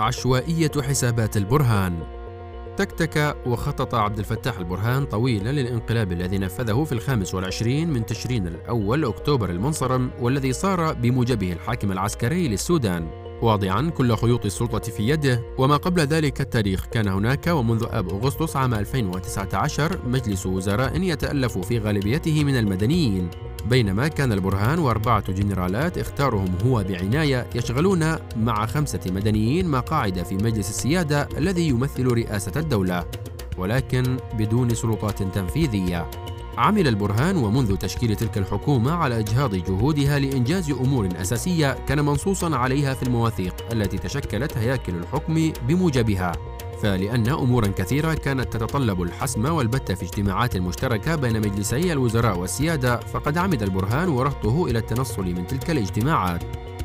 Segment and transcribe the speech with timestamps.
[0.00, 1.98] عشوائية حسابات البرهان.
[2.76, 9.04] تكتك وخطط عبد الفتاح البرهان طويلا للانقلاب الذي نفذه في الخامس والعشرين من تشرين الأول
[9.04, 13.10] أكتوبر المنصرم والذي صار بموجبه الحاكم العسكري للسودان.
[13.42, 18.56] واضعا كل خيوط السلطة في يده وما قبل ذلك التاريخ كان هناك ومنذ آب أغسطس
[18.56, 23.30] عام 2019 مجلس وزراء يتألف في غالبيته من المدنيين.
[23.70, 30.70] بينما كان البرهان وأربعة جنرالات اختارهم هو بعناية يشغلون مع خمسة مدنيين مقاعد في مجلس
[30.70, 33.04] السيادة الذي يمثل رئاسة الدولة
[33.58, 36.10] ولكن بدون سلطات تنفيذية.
[36.58, 42.94] عمل البرهان ومنذ تشكيل تلك الحكومة على إجهاض جهودها لإنجاز أمور أساسية كان منصوصا عليها
[42.94, 46.32] في المواثيق التي تشكلت هياكل الحكم بموجبها.
[46.82, 53.38] فلأن أمورا كثيرة كانت تتطلب الحسم والبت في اجتماعات مشتركة بين مجلسي الوزراء والسيادة فقد
[53.38, 56.42] عمد البرهان ورهطه إلى التنصل من تلك الاجتماعات.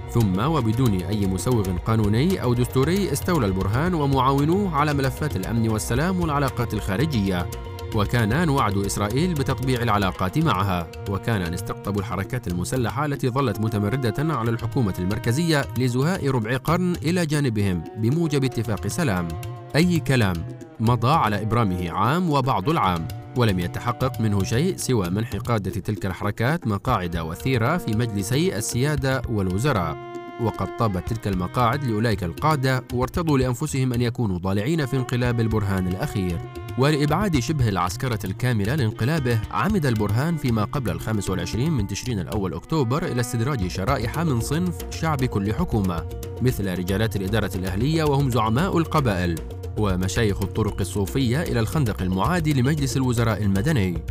[0.10, 6.74] ثم وبدون أي مسوغ قانوني أو دستوري استولى البرهان ومعاونوه على ملفات الأمن والسلام والعلاقات
[6.74, 7.50] الخارجية.
[7.96, 10.92] وكان وعد إسرائيل بتطبيع العلاقات معها.
[11.10, 17.84] وكان استقطبوا الحركات المسلحة التي ظلت متمردة على الحكومة المركزية لزهاء ربع قرن إلى جانبهم
[17.98, 19.28] بموجب اتفاق سلام.
[19.76, 20.34] أي كلام
[20.80, 26.68] مضى على إبرامه عام وبعض العام ولم يتحقق منه شيء سوى منح قادة تلك الحركات
[26.68, 30.12] مقاعد وثيرة في مجلسي السيادة والوزراء.
[30.44, 36.40] وقد طابت تلك المقاعد لأولئك القادة وارتضوا لأنفسهم أن يكونوا ضالعين في انقلاب البرهان الأخير.
[36.78, 43.06] ولإبعاد شبه العسكرة الكاملة لانقلابه عمد البرهان فيما قبل الخامس والعشرين من تشرين الأول أكتوبر
[43.06, 46.06] إلى استدراج شرائح من صنف شعب كل حكومة
[46.42, 49.61] مثل رجالات الإدارة الأهلية وهم زعماء القبائل.
[49.78, 54.02] ومشايخ الطرق الصوفية إلى الخندق المعادي لمجلس الوزراء المدني.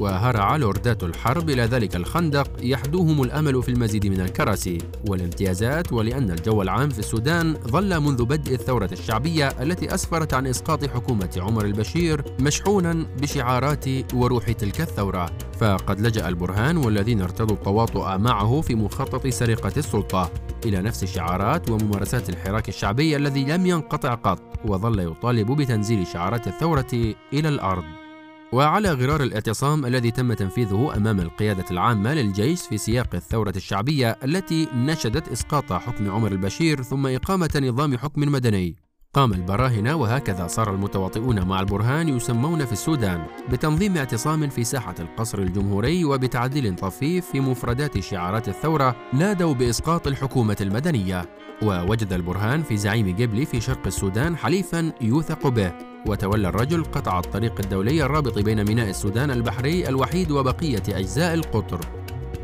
[0.00, 6.62] وهرع لوردات الحرب إلى ذلك الخندق يحدوهم الأمل في المزيد من الكراسي والامتيازات ولأن الجو
[6.62, 12.24] العام في السودان ظل منذ بدء الثورة الشعبية التي أسفرت عن إسقاط حكومة عمر البشير
[12.40, 15.30] مشحونا بشعارات وروح تلك الثورة.
[15.60, 20.30] فقد لجأ البرهان والذين ارتضوا التواطؤ معه في مخطط سرقة السلطة.
[20.64, 27.14] إلى نفس الشعارات وممارسات الحراك الشعبي الذي لم ينقطع قط وظل يطالب بتنزيل شعارات الثورة
[27.32, 28.09] إلى الأرض.
[28.52, 34.68] وعلى غرار الاعتصام الذي تم تنفيذه أمام القيادة العامة للجيش في سياق الثورة الشعبية التي
[34.74, 38.89] نشدت إسقاط حكم عمر البشير ثم إقامة نظام حكم مدني.
[39.14, 45.38] قام البراهنة وهكذا صار المتواطئون مع البرهان يسمون في السودان بتنظيم اعتصام في ساحة القصر
[45.38, 51.28] الجمهوري وبتعديل طفيف في مفردات شعارات الثورة نادوا بإسقاط الحكومة المدنية.
[51.62, 55.72] ووجد البرهان في زعيم جبلي في شرق السودان حليفا يوثق به.
[56.06, 61.80] وتولى الرجل قطع الطريق الدولي الرابط بين ميناء السودان البحري الوحيد وبقية أجزاء القطر.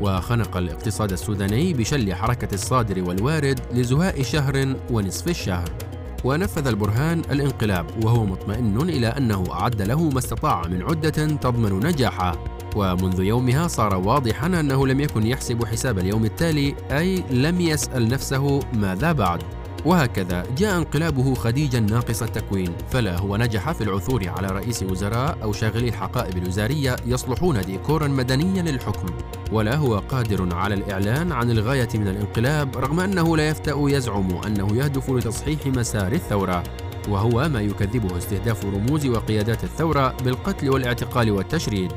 [0.01, 5.86] وخنق الاقتصاد السوداني بشل حركة الصادر والوارد لزهاء شهر ونصف الشهر.
[6.23, 12.35] ونفذ البرهان الانقلاب وهو مطمئن إلى أنه أعد له ما استطاع من عدة تضمن نجاحه.
[12.75, 18.59] ومنذ يومها صار واضحا أنه لم يكن يحسب حساب اليوم التالي أي لم يسأل نفسه
[18.73, 19.43] ماذا بعد.
[19.87, 25.53] وهكذا جاء انقلابه خديجا ناقص التكوين فلا هو نجح في العثور على رئيس وزراء أو
[25.53, 29.07] شاغلي الحقائب الوزارية يصلحون ديكورا مدنيا للحكم
[29.51, 34.75] ولا هو قادر على الإعلان عن الغاية من الانقلاب رغم أنه لا يفتأ يزعم أنه
[34.75, 36.63] يهدف لتصحيح مسار الثورة
[37.09, 41.91] وهو ما يكذبه استهداف رموز وقيادات الثورة بالقتل والاعتقال والتشريد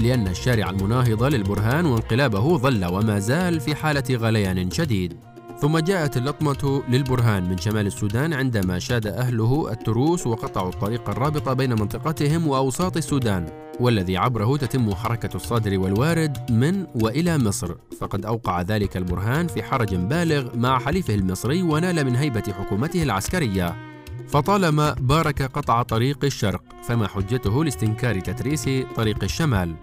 [0.00, 5.31] لأن الشارع المناهض للبرهان وانقلابه ظل وما زال في حالة غليان شديد.
[5.62, 11.70] ثم جاءت اللطمة للبرهان من شمال السودان عندما شاد أهله التروس وقطعوا الطريق الرابط بين
[11.70, 13.46] منطقتهم وأوساط السودان
[13.80, 17.74] والذي عبره تتم حركة الصادر والوارد من وإلى مصر.
[18.00, 23.76] فقد أوقع ذلك البرهان في حرج بالغ مع حليفه المصري ونال من هيبة حكومته العسكرية.
[24.28, 29.74] فطالما بارك قطع طريق الشرق فما حجته لاستنكار تتريس طريق الشمال.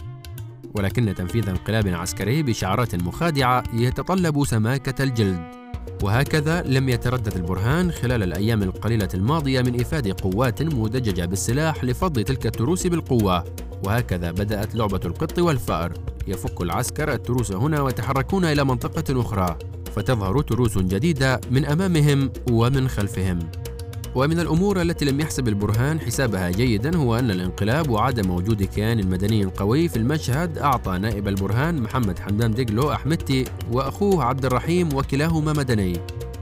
[0.75, 5.58] ولكن تنفيذ انقلاب عسكري بشعارات مخادعة يتطلب سماكة الجلد.
[6.03, 12.45] وهكذا لم يتردد البرهان خلال الأيام القليلة الماضية من إفاد قوات مدججة بالسلاح لفض تلك
[12.45, 13.43] التروس بالقوة.
[13.83, 15.93] وهكذا بدأت لعبة القط والفأر.
[16.27, 19.57] يفك العسكر التروس هنا ويتحركون إلى منطقة أخرى.
[19.95, 23.39] فتظهر تروس جديدة من أمامهم ومن خلفهم.
[24.15, 29.45] ومن الأمور التي لم يحسب البرهان حسابها جيدا هو أن الانقلاب وعدم وجود كيان مدني
[29.45, 35.93] قوي في المشهد أعطى نائب البرهان محمد حمدان ديغلو أحمدتي وأخوه عبد الرحيم وكلاهما مدني.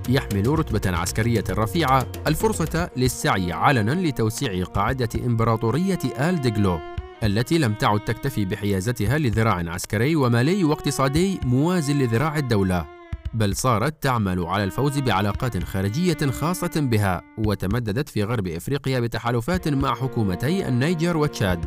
[0.09, 6.79] يحمل رتبة عسكرية رفيعة الفرصة للسعي علنا لتوسيع قاعدة إمبراطورية آل ديغلو
[7.23, 12.96] التي لم تعد تكتفي بحيازتها لذراع عسكري ومالي واقتصادي موازي لذراع الدولة.
[13.33, 19.95] بل صارت تعمل على الفوز بعلاقات خارجية خاصة بها وتمددت في غرب إفريقيا بتحالفات مع
[19.95, 21.65] حكومتي النيجر وتشاد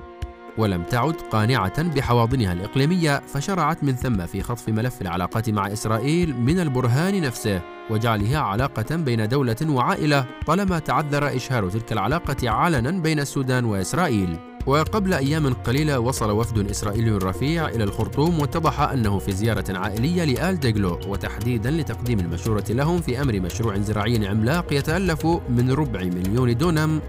[0.59, 6.61] ولم تعد قانعة بحواضنها الإقليمية فشرعت من ثم في خطف ملف العلاقات مع إسرائيل من
[6.61, 13.65] البرهان نفسه وجعلها علاقة بين دولة وعائلة طالما تعذر إشهار تلك العلاقة علنا بين السودان
[13.65, 14.50] وإسرائيل.
[14.67, 20.61] وقبل أيام قليلة وصل وفد إسرائيلي رفيع إلى الخرطوم واتضح أنه في زيارة عائلية لآل
[20.61, 27.01] ديغلو وتحديدا لتقديم المشورة لهم في أمر مشروع زراعي عملاق يتألف من ربع مليون دونم.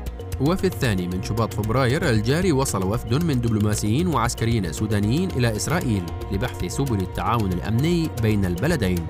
[0.41, 6.65] وفي الثاني من شباط فبراير الجاري وصل وفد من دبلوماسيين وعسكريين سودانيين إلى إسرائيل لبحث
[6.65, 9.07] سبل التعاون الأمني بين البلدين.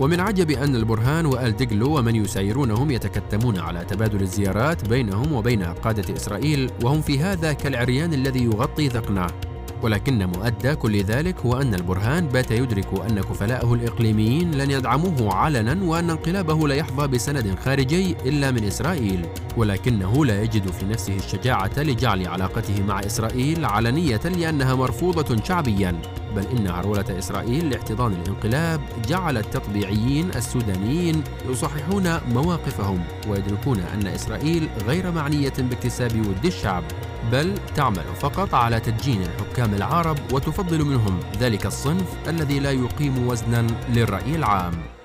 [0.00, 6.14] ومن عجب أن البرهان وآل ديغلو ومن يسايرونهم يتكتمون على تبادل الزيارات بينهم وبين قادة
[6.14, 9.26] إسرائيل وهم في هذا كالعريان الذي يغطي ذقنه
[9.82, 15.78] ولكن مؤدى كل ذلك هو أن البرهان بات يدرك أن كفلاءه الإقليميين لن يدعموه علنا
[15.84, 19.26] وأن انقلابه لا يحظى بسند خارجي إلا من إسرائيل
[19.56, 26.00] ولكنه لا يجد في نفسه الشجاعة لجعل علاقته مع إسرائيل علنية لأنها مرفوضة شعبيا
[26.36, 35.10] بل إن عرولة إسرائيل لاحتضان الانقلاب جعل التطبيعيين السودانيين يصححون مواقفهم ويدركون أن إسرائيل غير
[35.10, 36.84] معنية باكتساب ود الشعب.
[37.32, 43.66] بل تعمل فقط على تدجين الحكام العرب وتفضل منهم ذلك الصنف الذي لا يقيم وزنا
[43.88, 44.97] للرأي العام.